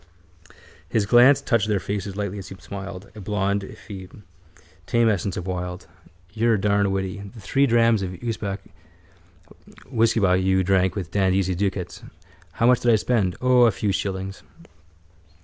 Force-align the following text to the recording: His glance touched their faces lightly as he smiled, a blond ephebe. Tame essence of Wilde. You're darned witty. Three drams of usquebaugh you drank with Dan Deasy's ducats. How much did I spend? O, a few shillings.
His 0.89 1.05
glance 1.05 1.41
touched 1.43 1.67
their 1.67 1.79
faces 1.79 2.15
lightly 2.15 2.39
as 2.39 2.47
he 2.47 2.55
smiled, 2.55 3.11
a 3.13 3.21
blond 3.21 3.61
ephebe. 3.63 4.23
Tame 4.87 5.07
essence 5.07 5.37
of 5.37 5.45
Wilde. 5.45 5.85
You're 6.33 6.57
darned 6.57 6.91
witty. 6.91 7.21
Three 7.37 7.67
drams 7.67 8.01
of 8.01 8.13
usquebaugh 8.15 8.57
you 10.43 10.63
drank 10.63 10.95
with 10.95 11.11
Dan 11.11 11.33
Deasy's 11.33 11.55
ducats. 11.55 12.01
How 12.53 12.65
much 12.65 12.79
did 12.79 12.91
I 12.91 12.95
spend? 12.95 13.35
O, 13.41 13.67
a 13.67 13.71
few 13.71 13.91
shillings. 13.91 14.41